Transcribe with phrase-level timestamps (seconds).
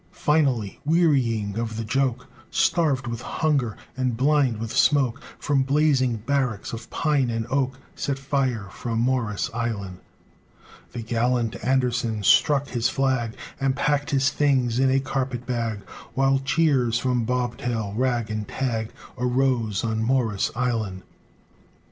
[0.09, 6.15] VI Finally, wearying of the joke, Starved with hunger and blind with smoke From blazing
[6.25, 9.99] barracks of pine and oak, Set fire from Morris' Island,
[10.93, 15.83] The gallant Anderson struck his flag And packed his things in a carpet bag,
[16.15, 21.03] While cheers from bobtail, rag, and tag, Arose on Morris' Island.